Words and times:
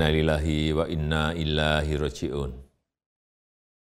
Innalillahi 0.00 0.72
wa 0.72 0.88
inna 0.88 1.36
ilahi 1.36 1.92
roji'un. 2.00 2.56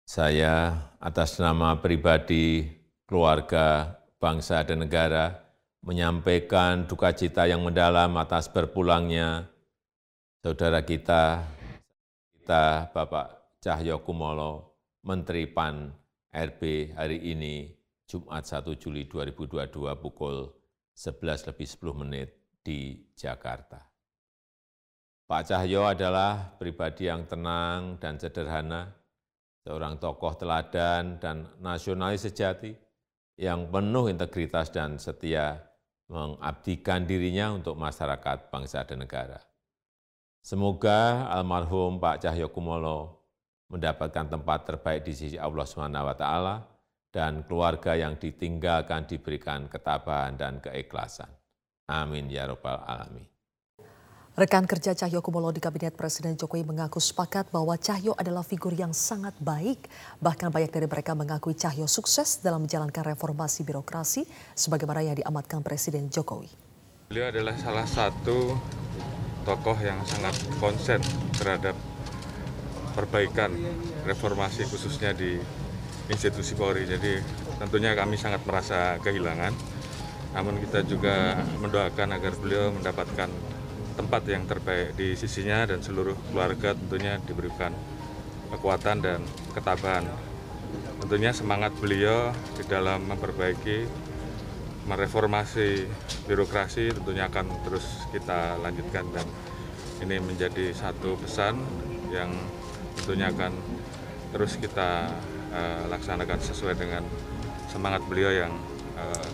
Saya 0.04 0.76
atas 0.99 1.40
nama 1.40 1.79
pribadi, 1.79 2.67
keluarga, 3.08 3.96
bangsa, 4.20 4.67
dan 4.67 4.84
negara 4.84 5.31
menyampaikan 5.79 6.84
duka 6.92 7.16
cita 7.16 7.47
yang 7.47 7.63
mendalam 7.63 8.12
atas 8.20 8.52
berpulangnya 8.52 9.47
saudara 10.44 10.84
kita, 10.84 11.47
kita 12.35 12.92
Bapak 12.92 13.56
Cahyo 13.63 14.04
Kumolo, 14.04 14.76
Menteri 15.08 15.47
PAN 15.47 15.88
RB 16.35 16.91
hari 16.99 17.31
ini, 17.31 17.72
Jumat 18.04 18.44
1 18.44 18.76
Juli 18.76 19.07
2022 19.07 19.71
pukul 20.04 20.51
11 20.99 21.48
lebih 21.48 21.67
10 21.79 21.95
menit 21.95 22.27
di 22.59 23.07
Jakarta. 23.15 23.92
Pak 25.33 25.49
Cahyo 25.49 25.89
adalah 25.89 26.53
pribadi 26.61 27.09
yang 27.09 27.25
tenang 27.25 27.97
dan 27.97 28.21
sederhana, 28.21 28.93
seorang 29.65 29.97
tokoh 29.97 30.37
teladan 30.37 31.17
dan 31.17 31.49
nasionalis 31.57 32.29
sejati 32.29 32.77
yang 33.41 33.65
penuh 33.73 34.13
integritas 34.13 34.69
dan 34.69 35.01
setia 35.01 35.57
mengabdikan 36.05 37.09
dirinya 37.09 37.49
untuk 37.49 37.73
masyarakat, 37.73 38.53
bangsa, 38.53 38.85
dan 38.85 39.01
negara. 39.01 39.41
Semoga 40.45 41.25
almarhum 41.34 41.97
Pak 41.97 42.29
Cahyo 42.29 42.53
Kumolo 42.53 43.25
mendapatkan 43.73 44.29
tempat 44.29 44.70
terbaik 44.70 45.01
di 45.01 45.17
sisi 45.17 45.41
Allah 45.41 45.65
SWT 45.65 46.25
dan 47.09 47.41
keluarga 47.49 47.97
yang 47.97 48.21
ditinggalkan 48.21 49.09
diberikan 49.09 49.65
ketabahan 49.65 50.37
dan 50.37 50.62
keikhlasan. 50.62 51.34
Amin 51.90 52.29
ya 52.29 52.45
Rabbal 52.45 52.85
'Alamin. 52.85 53.32
Rekan 54.34 54.65
kerja 54.65 54.98
Cahyo 54.98 55.21
Kumolo 55.21 55.53
di 55.53 55.62
Kabinet 55.62 55.93
Presiden 55.93 56.34
Jokowi 56.34 56.65
mengaku 56.65 56.98
sepakat 56.98 57.53
bahwa 57.53 57.77
Cahyo 57.77 58.17
adalah 58.17 58.41
figur 58.41 58.73
yang 58.73 58.90
sangat 58.90 59.37
baik. 59.37 59.85
Bahkan 60.25 60.49
banyak 60.49 60.73
dari 60.73 60.90
mereka 60.90 61.13
mengakui 61.13 61.53
Cahyo 61.53 61.85
sukses 61.85 62.41
dalam 62.41 62.65
menjalankan 62.65 63.13
reformasi 63.13 63.62
birokrasi 63.62 64.25
sebagaimana 64.58 65.06
yang 65.06 65.22
diamatkan 65.22 65.62
Presiden 65.62 66.09
Jokowi. 66.09 66.50
Beliau 67.14 67.30
adalah 67.30 67.53
salah 67.62 67.86
satu 67.86 68.58
tokoh 69.45 69.78
yang 69.78 70.02
sangat 70.02 70.34
konsen 70.58 70.97
terhadap 71.38 71.78
perbaikan 72.97 73.53
reformasi 74.02 74.66
khususnya 74.66 75.14
di 75.14 75.38
institusi 76.09 76.58
Polri. 76.58 76.90
Jadi 76.90 77.22
tentunya 77.62 77.94
kami 77.94 78.18
sangat 78.18 78.42
merasa 78.50 78.97
kehilangan. 78.97 79.53
Namun 80.34 80.58
kita 80.58 80.81
juga 80.90 81.38
mendoakan 81.62 82.18
agar 82.18 82.34
beliau 82.42 82.73
mendapatkan 82.73 83.53
tempat 83.94 84.26
yang 84.26 84.44
terbaik 84.50 84.98
di 84.98 85.14
sisinya 85.14 85.66
dan 85.70 85.80
seluruh 85.86 86.18
keluarga 86.30 86.74
tentunya 86.74 87.22
diberikan 87.22 87.74
kekuatan 88.54 89.02
dan 89.02 89.20
ketabahan. 89.54 90.06
Tentunya 91.02 91.34
semangat 91.34 91.74
beliau 91.78 92.34
di 92.58 92.64
dalam 92.66 93.06
memperbaiki, 93.06 93.86
mereformasi 94.90 95.86
birokrasi 96.26 96.96
tentunya 96.96 97.30
akan 97.30 97.50
terus 97.68 98.08
kita 98.10 98.58
lanjutkan 98.62 99.06
dan 99.14 99.28
ini 100.04 100.20
menjadi 100.20 100.76
satu 100.76 101.16
pesan 101.20 101.60
yang 102.12 102.32
tentunya 103.00 103.32
akan 103.32 103.54
terus 104.36 104.58
kita 104.58 105.08
uh, 105.54 105.84
laksanakan 105.88 106.40
sesuai 106.42 106.76
dengan 106.76 107.04
semangat 107.70 108.02
beliau 108.10 108.32
yang 108.34 108.54
uh, 108.98 109.28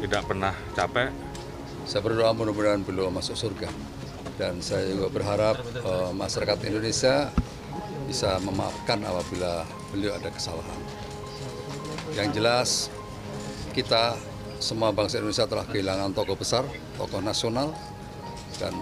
tidak 0.00 0.24
pernah 0.26 0.54
capek. 0.74 1.12
Saya 1.86 2.02
berdoa 2.02 2.34
mudah-mudahan 2.34 2.82
beliau 2.82 3.14
masuk 3.14 3.38
surga 3.38 3.70
dan 4.36 4.60
saya 4.60 4.84
juga 4.92 5.08
berharap 5.08 5.56
uh, 5.84 6.12
masyarakat 6.12 6.60
Indonesia 6.68 7.32
bisa 8.06 8.38
memaafkan 8.44 9.02
apabila 9.02 9.64
beliau 9.90 10.14
ada 10.14 10.28
kesalahan. 10.30 10.80
Yang 12.14 12.28
jelas 12.36 12.70
kita 13.72 14.16
semua 14.60 14.92
bangsa 14.92 15.20
Indonesia 15.20 15.48
telah 15.48 15.66
kehilangan 15.68 16.12
tokoh 16.16 16.36
besar, 16.36 16.64
tokoh 16.96 17.20
nasional 17.20 17.72
dan 18.56 18.72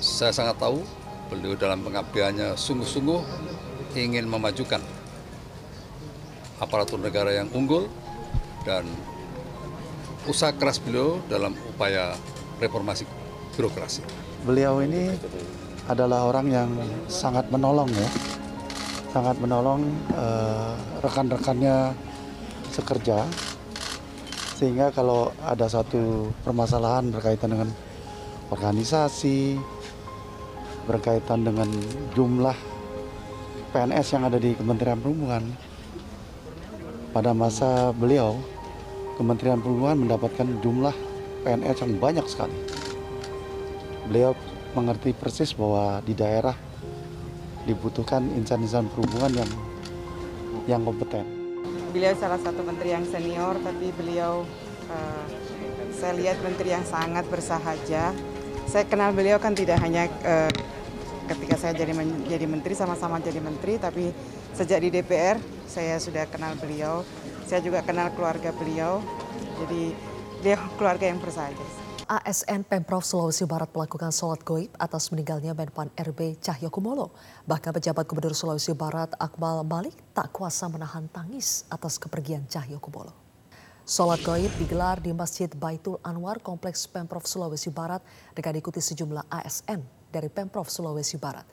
saya 0.00 0.32
sangat 0.34 0.58
tahu 0.58 0.82
beliau 1.30 1.54
dalam 1.54 1.82
pengabdiannya 1.86 2.58
sungguh-sungguh 2.58 3.22
ingin 3.94 4.26
memajukan 4.26 4.82
aparatur 6.58 6.98
negara 6.98 7.30
yang 7.34 7.46
unggul 7.54 7.86
dan 8.66 8.82
usaha 10.26 10.50
keras 10.52 10.82
beliau 10.82 11.22
dalam 11.30 11.54
upaya 11.70 12.18
reformasi 12.58 13.06
birokrasi 13.54 14.29
beliau 14.44 14.80
ini 14.80 15.12
adalah 15.90 16.30
orang 16.30 16.46
yang 16.48 16.70
sangat 17.10 17.44
menolong 17.52 17.90
ya, 17.92 18.08
sangat 19.12 19.36
menolong 19.42 19.84
uh, 20.14 20.72
rekan-rekannya 21.04 21.92
sekerja, 22.70 23.26
sehingga 24.56 24.94
kalau 24.94 25.34
ada 25.42 25.66
satu 25.66 26.30
permasalahan 26.46 27.10
berkaitan 27.10 27.52
dengan 27.52 27.68
organisasi, 28.48 29.58
berkaitan 30.88 31.44
dengan 31.44 31.68
jumlah 32.14 32.56
PNS 33.74 34.06
yang 34.14 34.24
ada 34.26 34.38
di 34.38 34.54
Kementerian 34.56 34.98
Perhubungan, 35.02 35.44
pada 37.10 37.34
masa 37.34 37.90
beliau 37.92 38.38
Kementerian 39.18 39.60
Perhubungan 39.60 40.06
mendapatkan 40.06 40.48
jumlah 40.64 40.94
PNS 41.44 41.76
yang 41.84 41.92
banyak 42.00 42.26
sekali 42.30 42.79
beliau 44.10 44.34
mengerti 44.74 45.14
persis 45.14 45.54
bahwa 45.54 46.02
di 46.02 46.18
daerah 46.18 46.58
dibutuhkan 47.62 48.26
insan-insan 48.34 48.90
perhubungan 48.90 49.38
yang 49.38 49.50
yang 50.66 50.82
kompeten. 50.82 51.22
Beliau 51.94 52.10
salah 52.18 52.42
satu 52.42 52.66
menteri 52.66 52.90
yang 52.90 53.06
senior, 53.06 53.54
tapi 53.62 53.94
beliau 53.94 54.42
uh, 54.90 55.24
saya 55.94 56.18
lihat 56.18 56.42
menteri 56.42 56.74
yang 56.74 56.82
sangat 56.82 57.22
bersahaja. 57.30 58.10
Saya 58.66 58.84
kenal 58.90 59.14
beliau 59.14 59.38
kan 59.38 59.54
tidak 59.54 59.78
hanya 59.78 60.10
uh, 60.26 60.50
ketika 61.30 61.54
saya 61.54 61.78
jadi 61.78 61.94
menjadi 61.94 62.46
menteri 62.50 62.74
sama-sama 62.74 63.22
jadi 63.22 63.38
menteri, 63.38 63.78
tapi 63.78 64.10
sejak 64.58 64.82
di 64.82 64.90
DPR 64.90 65.38
saya 65.70 66.02
sudah 66.02 66.26
kenal 66.26 66.58
beliau. 66.58 67.06
Saya 67.46 67.62
juga 67.62 67.82
kenal 67.86 68.10
keluarga 68.14 68.50
beliau. 68.54 69.02
Jadi 69.66 69.94
beliau 70.42 70.58
keluarga 70.78 71.06
yang 71.10 71.18
bersahaja. 71.22 71.89
ASN 72.10 72.66
Pemprov 72.66 73.06
Sulawesi 73.06 73.46
Barat 73.46 73.70
melakukan 73.70 74.10
sholat 74.10 74.42
goib 74.42 74.74
atas 74.82 75.14
meninggalnya 75.14 75.54
Menpan 75.54 75.94
RB 75.94 76.42
Cahyo 76.42 76.66
Kumolo. 76.66 77.14
Bahkan 77.46 77.70
pejabat 77.70 78.02
Gubernur 78.10 78.34
Sulawesi 78.34 78.74
Barat 78.74 79.14
Akmal 79.14 79.62
Malik 79.62 79.94
tak 80.10 80.34
kuasa 80.34 80.66
menahan 80.66 81.06
tangis 81.06 81.62
atas 81.70 82.02
kepergian 82.02 82.50
Cahyo 82.50 82.82
Kumolo. 82.82 83.14
Sholat 83.86 84.26
goib 84.26 84.50
digelar 84.58 84.98
di 84.98 85.14
Masjid 85.14 85.46
Baitul 85.54 86.02
Anwar 86.02 86.42
Kompleks 86.42 86.90
Pemprov 86.90 87.30
Sulawesi 87.30 87.70
Barat 87.70 88.02
dengan 88.34 88.58
diikuti 88.58 88.82
sejumlah 88.82 89.30
ASN 89.30 90.10
dari 90.10 90.26
Pemprov 90.26 90.66
Sulawesi 90.66 91.14
Barat. 91.14 91.46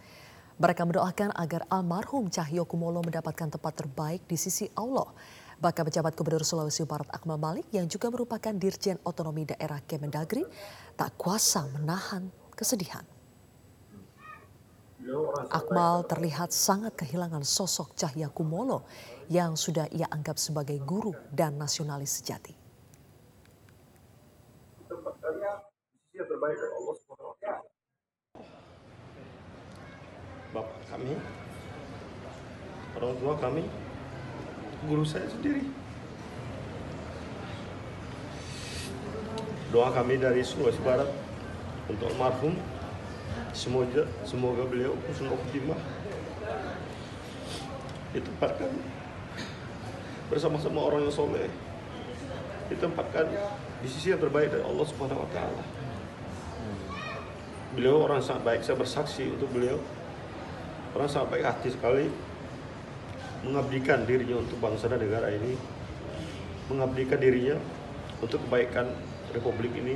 Mereka 0.58 0.90
mendoakan 0.90 1.38
agar 1.38 1.70
almarhum 1.70 2.34
Cahyo 2.34 2.66
Kumolo 2.66 3.06
mendapatkan 3.06 3.54
tempat 3.54 3.78
terbaik 3.78 4.26
di 4.26 4.34
sisi 4.34 4.66
Allah 4.74 5.06
Bahkan 5.58 5.90
pejabat 5.90 6.14
Gubernur 6.14 6.46
Sulawesi 6.46 6.86
Barat 6.86 7.10
Akmal 7.10 7.42
Malik 7.42 7.66
yang 7.74 7.90
juga 7.90 8.14
merupakan 8.14 8.54
Dirjen 8.54 9.02
Otonomi 9.02 9.50
Daerah 9.50 9.82
Kemendagri 9.82 10.46
tak 10.94 11.18
kuasa 11.18 11.66
menahan 11.74 12.30
kesedihan. 12.54 13.02
Akmal 15.50 16.04
terlihat 16.06 16.54
sangat 16.54 16.94
kehilangan 16.94 17.42
sosok 17.42 17.98
Cahya 17.98 18.30
Kumolo 18.30 18.86
yang 19.34 19.58
sudah 19.58 19.90
ia 19.90 20.06
anggap 20.14 20.38
sebagai 20.38 20.78
guru 20.84 21.16
dan 21.34 21.58
nasionalis 21.58 22.22
sejati. 22.22 22.54
Bapak 30.54 30.80
kami, 30.90 31.14
orang 32.98 33.14
tua 33.22 33.34
kami, 33.38 33.64
guru 34.86 35.02
saya 35.02 35.26
sendiri. 35.26 35.66
Doa 39.74 39.90
kami 39.90 40.22
dari 40.22 40.46
Sulawesi 40.46 40.80
Barat 40.86 41.10
untuk 41.90 42.14
almarhum 42.14 42.56
semoga 43.52 44.06
semoga 44.22 44.64
beliau 44.70 44.94
husnul 45.10 45.34
khotimah 45.34 45.80
ditempatkan 48.14 48.72
bersama-sama 50.30 50.80
orang 50.84 51.08
yang 51.08 51.14
soleh 51.14 51.50
ditempatkan 52.68 53.28
di 53.82 53.88
sisi 53.88 54.12
yang 54.12 54.20
terbaik 54.20 54.52
dari 54.52 54.64
Allah 54.64 54.86
Subhanahu 54.88 55.24
wa 55.24 55.30
taala. 55.32 55.64
Beliau 57.78 58.04
orang 58.04 58.20
sangat 58.20 58.44
baik, 58.44 58.62
saya 58.66 58.76
bersaksi 58.76 59.30
untuk 59.30 59.48
beliau. 59.54 59.78
Orang 60.98 61.08
sangat 61.08 61.38
baik 61.38 61.46
hati 61.46 61.70
sekali, 61.72 62.10
mengabdikan 63.48 64.04
dirinya 64.04 64.44
untuk 64.44 64.60
bangsa 64.60 64.92
dan 64.92 65.00
negara 65.00 65.32
ini, 65.32 65.56
mengabdikan 66.68 67.16
dirinya 67.16 67.56
untuk 68.20 68.44
kebaikan 68.44 68.92
Republik 69.32 69.72
ini. 69.80 69.96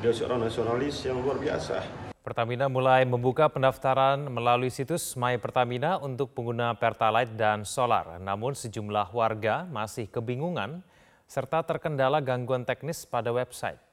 Beliau 0.00 0.16
seorang 0.16 0.40
nasionalis 0.40 1.04
yang 1.04 1.20
luar 1.20 1.36
biasa. 1.36 1.84
Pertamina 2.20 2.68
mulai 2.68 3.04
membuka 3.04 3.48
pendaftaran 3.48 4.28
melalui 4.28 4.68
situs 4.68 5.16
My 5.16 5.36
Pertamina 5.40 5.96
untuk 6.00 6.32
pengguna 6.32 6.76
Pertalite 6.76 7.32
dan 7.36 7.64
solar. 7.64 8.20
Namun 8.20 8.56
sejumlah 8.56 9.12
warga 9.12 9.64
masih 9.68 10.08
kebingungan 10.08 10.84
serta 11.24 11.64
terkendala 11.64 12.20
gangguan 12.20 12.64
teknis 12.64 13.08
pada 13.08 13.32
website. 13.32 13.89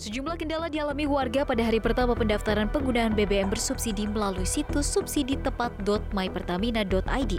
Sejumlah 0.00 0.40
kendala 0.40 0.72
dialami 0.72 1.04
warga 1.04 1.44
pada 1.44 1.60
hari 1.60 1.76
pertama 1.76 2.16
pendaftaran 2.16 2.72
penggunaan 2.72 3.12
BBM 3.12 3.52
bersubsidi 3.52 4.08
melalui 4.08 4.48
situs 4.48 4.88
subsidi-tepat.mypertamina.id. 4.96 7.32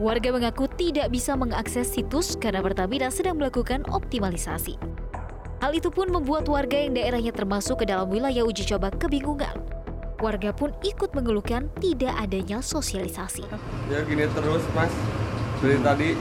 Warga 0.00 0.28
mengaku 0.32 0.64
tidak 0.80 1.12
bisa 1.12 1.36
mengakses 1.36 1.92
situs 1.92 2.32
karena 2.40 2.64
Pertamina 2.64 3.12
sedang 3.12 3.36
melakukan 3.36 3.84
optimalisasi. 3.92 4.80
Hal 5.60 5.76
itu 5.76 5.92
pun 5.92 6.08
membuat 6.08 6.48
warga 6.48 6.80
yang 6.80 6.96
daerahnya 6.96 7.36
termasuk 7.36 7.84
ke 7.84 7.92
dalam 7.92 8.08
wilayah 8.08 8.40
uji 8.40 8.64
coba 8.64 8.88
kebingungan. 8.96 9.52
Warga 10.16 10.56
pun 10.56 10.72
ikut 10.80 11.12
mengeluhkan 11.12 11.68
tidak 11.76 12.16
adanya 12.16 12.64
sosialisasi. 12.64 13.44
Ya 13.92 14.00
gini 14.08 14.24
terus 14.32 14.64
mas, 14.72 14.88
dari 15.60 15.76
tadi. 15.84 16.16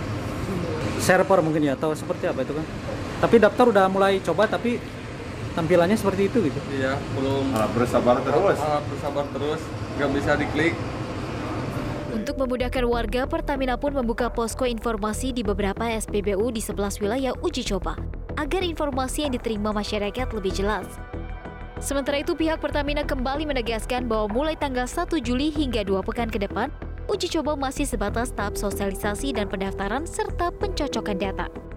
Server 1.00 1.40
mungkin 1.40 1.64
ya, 1.64 1.80
atau 1.80 1.96
seperti 1.96 2.28
apa 2.28 2.44
itu 2.44 2.52
kan? 2.52 2.68
Tapi 3.24 3.40
daftar 3.40 3.72
udah 3.72 3.88
mulai 3.88 4.20
coba 4.20 4.52
tapi 4.52 4.99
tampilannya 5.60 6.00
seperti 6.00 6.32
itu 6.32 6.48
gitu? 6.48 6.60
Iya, 6.72 6.96
belum. 7.20 7.52
Ah, 7.52 7.68
bersabar 7.76 8.16
terus. 8.24 8.58
Ah, 8.64 8.80
bersabar 8.88 9.26
terus, 9.36 9.62
nggak 10.00 10.10
bisa 10.16 10.32
diklik. 10.40 10.74
Untuk 12.16 12.40
memudahkan 12.40 12.86
warga, 12.88 13.22
Pertamina 13.28 13.76
pun 13.76 13.92
membuka 13.92 14.32
posko 14.32 14.64
informasi 14.64 15.36
di 15.36 15.44
beberapa 15.44 15.84
SPBU 15.92 16.56
di 16.56 16.64
11 16.64 17.04
wilayah 17.04 17.36
uji 17.44 17.68
coba 17.68 18.00
agar 18.40 18.64
informasi 18.64 19.28
yang 19.28 19.36
diterima 19.36 19.76
masyarakat 19.76 20.32
lebih 20.32 20.56
jelas. 20.56 20.88
Sementara 21.84 22.24
itu, 22.24 22.36
pihak 22.36 22.64
Pertamina 22.64 23.04
kembali 23.04 23.44
menegaskan 23.44 24.08
bahwa 24.08 24.32
mulai 24.32 24.56
tanggal 24.56 24.88
1 24.88 25.20
Juli 25.20 25.52
hingga 25.52 25.84
dua 25.84 26.00
pekan 26.04 26.28
ke 26.32 26.40
depan, 26.40 26.72
uji 27.08 27.28
coba 27.32 27.56
masih 27.56 27.88
sebatas 27.88 28.32
tahap 28.32 28.56
sosialisasi 28.56 29.36
dan 29.36 29.48
pendaftaran 29.48 30.04
serta 30.04 30.52
pencocokan 30.56 31.20
data. 31.20 31.69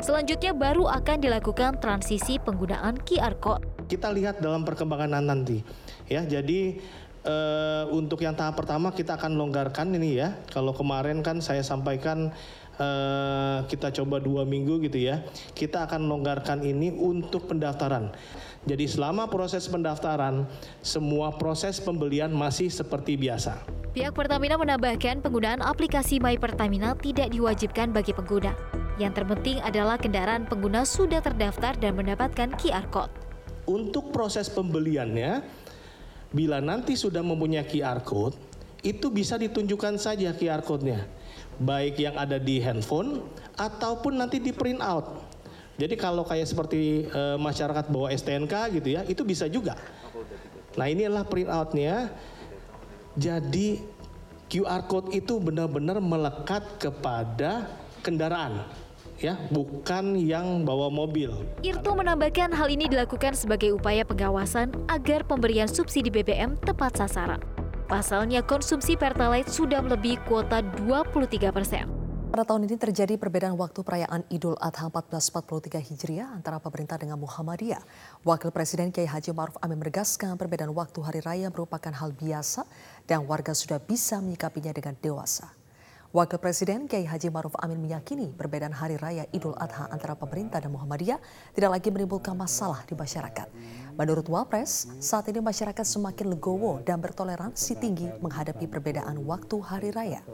Selanjutnya 0.00 0.56
baru 0.56 0.88
akan 0.88 1.20
dilakukan 1.20 1.76
transisi 1.76 2.40
penggunaan 2.40 2.96
QR 3.04 3.36
Code. 3.36 3.84
Kita 3.84 4.08
lihat 4.08 4.40
dalam 4.40 4.64
perkembangan 4.64 5.20
nanti. 5.20 5.60
Ya, 6.08 6.24
jadi 6.24 6.80
uh, 7.28 7.84
untuk 7.92 8.24
yang 8.24 8.32
tahap 8.32 8.56
pertama 8.56 8.96
kita 8.96 9.20
akan 9.20 9.36
longgarkan 9.36 9.92
ini 9.92 10.16
ya. 10.16 10.40
Kalau 10.48 10.72
kemarin 10.72 11.20
kan 11.20 11.44
saya 11.44 11.60
sampaikan 11.60 12.32
uh, 12.80 13.60
kita 13.68 13.92
coba 14.00 14.24
dua 14.24 14.48
minggu 14.48 14.80
gitu 14.88 15.04
ya. 15.04 15.20
Kita 15.52 15.84
akan 15.84 16.08
longgarkan 16.08 16.64
ini 16.64 16.96
untuk 16.96 17.52
pendaftaran. 17.52 18.08
Jadi 18.64 18.88
selama 18.88 19.28
proses 19.28 19.68
pendaftaran, 19.68 20.48
semua 20.80 21.36
proses 21.36 21.76
pembelian 21.76 22.32
masih 22.32 22.72
seperti 22.72 23.20
biasa. 23.20 23.68
Pihak 23.92 24.16
Pertamina 24.16 24.56
menambahkan 24.56 25.20
penggunaan 25.20 25.60
aplikasi 25.60 26.24
My 26.24 26.40
Pertamina 26.40 26.96
tidak 26.96 27.36
diwajibkan 27.36 27.92
bagi 27.92 28.16
pengguna. 28.16 28.79
Yang 28.96 29.12
terpenting 29.22 29.58
adalah 29.62 30.00
kendaraan 30.00 30.48
pengguna 30.48 30.82
sudah 30.82 31.22
terdaftar 31.22 31.78
dan 31.78 31.94
mendapatkan 31.94 32.56
QR 32.58 32.86
Code. 32.90 33.12
Untuk 33.68 34.10
proses 34.10 34.50
pembeliannya, 34.50 35.44
bila 36.34 36.58
nanti 36.58 36.98
sudah 36.98 37.22
mempunyai 37.22 37.68
QR 37.68 38.02
Code, 38.02 38.34
itu 38.80 39.12
bisa 39.12 39.36
ditunjukkan 39.36 40.00
saja 40.00 40.32
QR 40.32 40.64
Code-nya 40.64 41.20
baik 41.60 42.00
yang 42.00 42.16
ada 42.16 42.40
di 42.40 42.56
handphone 42.58 43.20
ataupun 43.60 44.16
nanti 44.16 44.40
di 44.40 44.50
print 44.50 44.80
out. 44.80 45.28
Jadi 45.76 45.94
kalau 45.96 46.24
kayak 46.24 46.48
seperti 46.48 47.08
e, 47.08 47.22
masyarakat 47.36 47.88
bawa 47.92 48.12
STNK 48.12 48.80
gitu 48.80 48.88
ya, 48.96 49.04
itu 49.04 49.22
bisa 49.24 49.48
juga. 49.48 49.76
Nah 50.76 50.86
ini 50.88 51.04
adalah 51.04 51.28
print 51.28 51.48
outnya. 51.52 52.08
Jadi 53.16 53.80
QR 54.50 54.88
code 54.88 55.12
itu 55.12 55.36
benar-benar 55.40 56.00
melekat 56.00 56.64
kepada 56.80 57.68
kendaraan 58.02 58.64
ya, 59.20 59.36
bukan 59.52 60.16
yang 60.16 60.64
bawa 60.64 60.88
mobil. 60.88 61.30
Irto 61.60 61.92
menambahkan 61.92 62.56
hal 62.56 62.68
ini 62.72 62.88
dilakukan 62.88 63.36
sebagai 63.36 63.76
upaya 63.76 64.02
pengawasan 64.02 64.72
agar 64.88 65.22
pemberian 65.28 65.68
subsidi 65.68 66.08
BBM 66.08 66.56
tepat 66.64 66.96
sasaran. 66.96 67.38
Pasalnya 67.86 68.40
konsumsi 68.40 68.94
Pertalite 68.96 69.50
sudah 69.52 69.82
melebihi 69.84 70.22
kuota 70.24 70.62
23 70.62 71.50
persen. 71.52 71.86
Pada 72.30 72.46
tahun 72.46 72.70
ini 72.70 72.78
terjadi 72.78 73.18
perbedaan 73.18 73.58
waktu 73.58 73.82
perayaan 73.82 74.22
Idul 74.30 74.54
Adha 74.62 74.86
1443 74.86 75.82
Hijriah 75.82 76.30
antara 76.30 76.62
pemerintah 76.62 76.94
dengan 76.94 77.18
Muhammadiyah. 77.18 77.82
Wakil 78.22 78.54
Presiden 78.54 78.94
Kiai 78.94 79.10
Haji 79.10 79.34
Maruf 79.34 79.58
Amin 79.58 79.82
menegaskan 79.82 80.38
perbedaan 80.38 80.70
waktu 80.70 81.02
hari 81.02 81.18
raya 81.26 81.50
merupakan 81.50 81.90
hal 81.90 82.14
biasa 82.14 82.62
dan 83.10 83.26
warga 83.26 83.50
sudah 83.50 83.82
bisa 83.82 84.22
menyikapinya 84.22 84.70
dengan 84.70 84.94
dewasa. 85.02 85.59
Wakil 86.10 86.42
Presiden 86.42 86.90
Kiai 86.90 87.06
Haji 87.06 87.30
Maruf 87.30 87.54
Amin 87.62 87.78
meyakini 87.78 88.34
perbedaan 88.34 88.74
hari 88.74 88.98
raya 88.98 89.30
Idul 89.30 89.54
Adha 89.54 89.86
antara 89.94 90.18
pemerintah 90.18 90.58
dan 90.58 90.74
Muhammadiyah 90.74 91.22
tidak 91.54 91.70
lagi 91.70 91.86
menimbulkan 91.94 92.34
masalah 92.34 92.82
di 92.82 92.98
masyarakat. 92.98 93.46
Menurut 93.94 94.26
Wapres, 94.26 94.90
saat 94.98 95.30
ini 95.30 95.38
masyarakat 95.38 95.86
semakin 95.86 96.34
legowo 96.34 96.82
dan 96.82 96.98
bertoleransi 96.98 97.78
tinggi 97.78 98.10
menghadapi 98.26 98.66
perbedaan 98.66 99.22
waktu 99.22 99.54
hari 99.62 99.94
raya. 99.94 100.26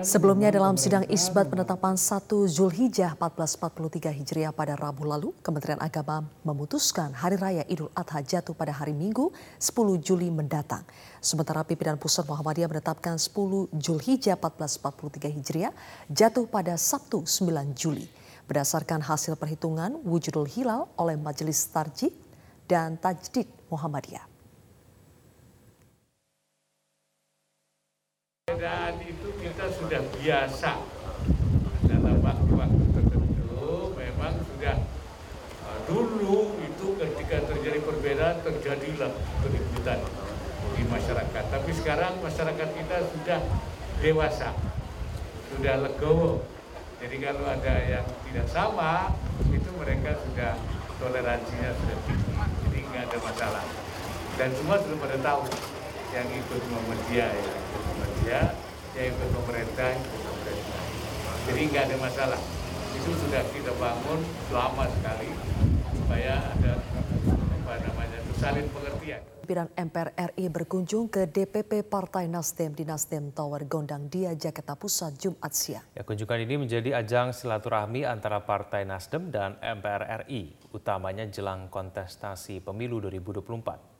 Sebelumnya 0.00 0.48
dalam 0.48 0.80
sidang 0.80 1.04
isbat 1.12 1.52
penetapan 1.52 2.00
1 2.00 2.32
Zulhijjah 2.48 3.12
1443 3.20 4.08
Hijriah 4.08 4.52
pada 4.56 4.72
Rabu 4.72 5.04
lalu, 5.04 5.36
Kementerian 5.44 5.76
Agama 5.84 6.24
memutuskan 6.40 7.12
Hari 7.12 7.36
Raya 7.36 7.64
Idul 7.68 7.92
Adha 7.92 8.24
jatuh 8.24 8.56
pada 8.56 8.72
hari 8.72 8.96
Minggu 8.96 9.36
10 9.60 10.00
Juli 10.00 10.32
mendatang. 10.32 10.80
Sementara 11.20 11.60
pimpinan 11.60 12.00
Pusat 12.00 12.24
Muhammadiyah 12.32 12.72
menetapkan 12.72 13.20
10 13.20 13.68
Zulhijjah 13.76 14.40
1443 14.40 15.28
Hijriah 15.28 15.72
jatuh 16.08 16.48
pada 16.48 16.80
Sabtu 16.80 17.28
9 17.28 17.76
Juli 17.76 18.08
berdasarkan 18.48 19.02
hasil 19.02 19.34
perhitungan 19.36 19.92
wujudul 20.06 20.46
hilal 20.48 20.88
oleh 20.96 21.18
Majelis 21.18 21.68
Tarjih 21.68 22.14
dan 22.64 22.96
Tajdid 22.96 23.50
Muhammadiyah. 23.68 24.35
Dan 28.46 29.02
itu 29.02 29.26
kita 29.42 29.66
sudah 29.74 30.06
biasa 30.14 30.78
dalam 31.82 32.22
waktu-waktu 32.22 32.84
tertentu 32.94 33.90
memang 33.98 34.38
sudah 34.38 34.86
uh, 35.66 35.78
dulu 35.90 36.54
itu 36.62 36.86
ketika 36.94 37.42
terjadi 37.42 37.82
perbedaan 37.82 38.38
terjadilah 38.46 39.10
keributan 39.42 39.98
di 40.78 40.82
masyarakat. 40.86 41.44
Tapi 41.50 41.70
sekarang 41.74 42.22
masyarakat 42.22 42.68
kita 42.70 42.96
sudah 43.18 43.42
dewasa, 43.98 44.54
sudah 45.50 45.82
legowo 45.82 46.46
jadi 47.02 47.16
kalau 47.18 47.50
ada 47.50 47.74
yang 47.82 48.06
tidak 48.30 48.46
sama, 48.46 49.10
itu 49.50 49.70
mereka 49.74 50.22
sudah 50.22 50.54
toleransinya 51.02 51.74
sudah 51.82 51.98
tinggi. 52.06 52.30
Jadi 52.62 52.78
nggak 52.94 53.02
ada 53.10 53.18
masalah. 53.26 53.64
Dan 54.38 54.54
semua 54.54 54.78
sudah 54.78 54.98
pada 55.02 55.18
tahu 55.18 55.42
yang 56.14 56.26
ikut 56.30 56.62
Muhammadiyah, 56.70 57.30
yang 57.30 57.46
ikut 57.46 57.82
Muhammadiyah, 57.82 58.48
yang 58.94 59.06
ikut 59.10 59.28
pemerintah, 59.34 59.88
ikut 59.96 60.20
pemerintah. 60.22 60.80
Jadi 61.46 61.60
nggak 61.70 61.84
ada 61.90 61.96
masalah. 62.02 62.40
Itu 62.96 63.10
sudah 63.22 63.42
kita 63.54 63.72
bangun 63.78 64.20
lama 64.50 64.84
sekali 64.98 65.30
supaya 65.94 66.32
ada 66.54 66.72
apa 67.66 67.72
namanya 67.82 68.18
saling 68.38 68.66
pengertian. 68.70 69.22
Pimpinan 69.46 69.70
MPR 69.78 70.10
RI 70.34 70.50
berkunjung 70.50 71.06
ke 71.06 71.30
DPP 71.30 71.86
Partai 71.86 72.26
Nasdem 72.26 72.74
di 72.74 72.82
Nasdem 72.82 73.30
Tower 73.30 73.62
Gondang 73.70 74.10
Dia, 74.10 74.34
Jakarta 74.34 74.74
Pusat, 74.74 75.12
Jumat 75.22 75.52
siang. 75.54 75.86
Ya, 75.94 76.02
kunjungan 76.02 76.42
ini 76.42 76.66
menjadi 76.66 76.98
ajang 76.98 77.30
silaturahmi 77.30 78.02
antara 78.02 78.42
Partai 78.42 78.82
Nasdem 78.82 79.30
dan 79.30 79.54
MPR 79.62 80.26
RI, 80.26 80.50
utamanya 80.74 81.30
jelang 81.30 81.70
kontestasi 81.70 82.58
pemilu 82.58 82.98
2024. 82.98 83.95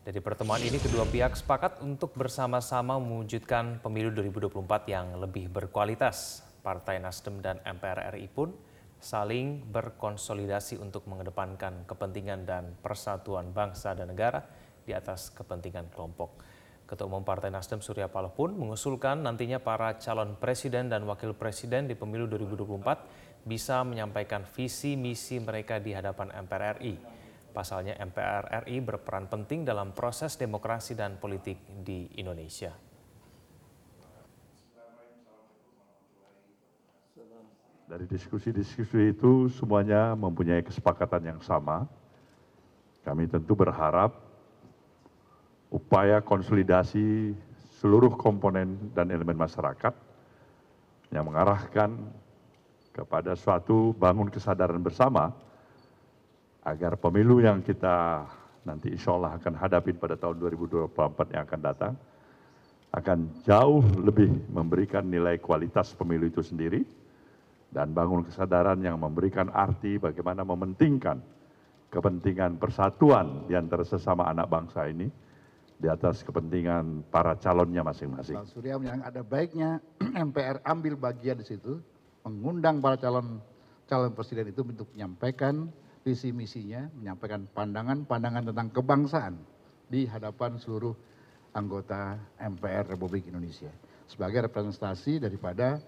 Dari 0.00 0.16
pertemuan 0.24 0.64
ini, 0.64 0.80
kedua 0.80 1.04
pihak 1.04 1.36
sepakat 1.36 1.84
untuk 1.84 2.16
bersama-sama 2.16 2.96
mewujudkan 2.96 3.84
pemilu 3.84 4.08
2024 4.16 4.88
yang 4.88 5.20
lebih 5.20 5.52
berkualitas. 5.52 6.40
Partai 6.64 6.96
Nasdem 7.04 7.44
dan 7.44 7.60
MPR 7.68 8.08
RI 8.16 8.24
pun 8.32 8.48
saling 8.96 9.60
berkonsolidasi 9.68 10.80
untuk 10.80 11.04
mengedepankan 11.04 11.84
kepentingan 11.84 12.48
dan 12.48 12.72
persatuan 12.80 13.52
bangsa 13.52 13.92
dan 13.92 14.08
negara 14.08 14.40
di 14.88 14.96
atas 14.96 15.28
kepentingan 15.36 15.92
kelompok. 15.92 16.48
Ketua 16.88 17.04
Umum 17.04 17.20
Partai 17.20 17.52
Nasdem 17.52 17.84
Surya 17.84 18.08
Paloh 18.08 18.32
pun 18.32 18.56
mengusulkan 18.56 19.20
nantinya 19.20 19.60
para 19.60 20.00
calon 20.00 20.32
presiden 20.40 20.88
dan 20.88 21.04
wakil 21.04 21.36
presiden 21.36 21.84
di 21.84 21.92
pemilu 21.92 22.24
2024 22.24 23.44
bisa 23.44 23.84
menyampaikan 23.84 24.48
visi 24.48 24.96
misi 24.96 25.36
mereka 25.44 25.76
di 25.76 25.92
hadapan 25.92 26.32
MPR 26.48 26.80
RI. 26.80 27.19
Pasalnya 27.50 27.98
MPR 27.98 28.66
RI 28.66 28.78
berperan 28.78 29.26
penting 29.26 29.66
dalam 29.66 29.90
proses 29.90 30.38
demokrasi 30.38 30.94
dan 30.94 31.18
politik 31.18 31.58
di 31.82 32.06
Indonesia. 32.18 32.70
Dari 37.90 38.06
diskusi-diskusi 38.06 39.10
itu 39.10 39.50
semuanya 39.50 40.14
mempunyai 40.14 40.62
kesepakatan 40.62 41.26
yang 41.26 41.40
sama 41.42 41.90
Kami 43.00 43.24
tentu 43.26 43.56
berharap 43.56 44.12
upaya 45.72 46.20
konsolidasi 46.20 47.32
seluruh 47.80 48.12
komponen 48.12 48.76
dan 48.92 49.08
elemen 49.08 49.40
masyarakat 49.40 49.96
yang 51.08 51.24
mengarahkan 51.24 51.96
kepada 52.92 53.32
suatu 53.32 53.96
bangun 53.96 54.28
kesadaran 54.28 54.84
bersama 54.84 55.32
agar 56.64 56.96
pemilu 57.00 57.40
yang 57.40 57.64
kita 57.64 58.28
nanti 58.64 58.92
insya 58.92 59.16
Allah 59.16 59.40
akan 59.40 59.54
hadapi 59.56 59.96
pada 59.96 60.20
tahun 60.20 60.36
2024 60.36 61.32
yang 61.32 61.42
akan 61.48 61.60
datang 61.60 61.94
akan 62.90 63.18
jauh 63.46 63.80
lebih 64.02 64.28
memberikan 64.50 65.06
nilai 65.06 65.38
kualitas 65.38 65.94
pemilu 65.94 66.26
itu 66.26 66.42
sendiri 66.42 66.82
dan 67.70 67.94
bangun 67.94 68.26
kesadaran 68.26 68.82
yang 68.82 68.98
memberikan 68.98 69.46
arti 69.54 69.96
bagaimana 69.96 70.42
mementingkan 70.42 71.22
kepentingan 71.90 72.58
persatuan 72.58 73.46
di 73.46 73.54
antara 73.54 73.86
sesama 73.86 74.26
anak 74.26 74.50
bangsa 74.50 74.90
ini 74.90 75.06
di 75.80 75.88
atas 75.88 76.20
kepentingan 76.20 77.08
para 77.08 77.38
calonnya 77.40 77.80
masing-masing. 77.80 78.36
Bang 78.36 78.50
Surya 78.50 78.76
yang 78.76 79.00
ada 79.00 79.24
baiknya 79.24 79.80
MPR 80.28 80.60
ambil 80.66 80.98
bagian 80.98 81.40
di 81.40 81.46
situ, 81.46 81.80
mengundang 82.26 82.84
para 82.84 83.00
calon 83.00 83.40
calon 83.88 84.12
presiden 84.12 84.50
itu 84.52 84.60
untuk 84.60 84.92
menyampaikan 84.92 85.72
visi 86.00 86.32
misinya, 86.32 86.88
menyampaikan 86.96 87.44
pandangan-pandangan 87.52 88.48
tentang 88.52 88.68
kebangsaan 88.72 89.34
di 89.90 90.08
hadapan 90.08 90.56
seluruh 90.56 90.94
anggota 91.52 92.16
MPR 92.38 92.94
Republik 92.94 93.26
Indonesia 93.26 93.70
sebagai 94.06 94.50
representasi 94.50 95.22
daripada 95.22 95.78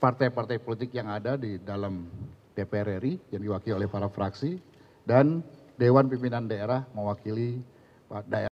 partai-partai 0.00 0.60
politik 0.60 0.92
yang 0.96 1.08
ada 1.12 1.36
di 1.36 1.60
dalam 1.60 2.08
DPR 2.56 3.00
RI 3.00 3.32
yang 3.32 3.42
diwakili 3.44 3.76
oleh 3.76 3.88
para 3.88 4.08
fraksi 4.08 4.60
dan 5.04 5.44
Dewan 5.80 6.08
Pimpinan 6.08 6.44
Daerah 6.44 6.84
mewakili 6.92 7.60
daerah 8.28 8.49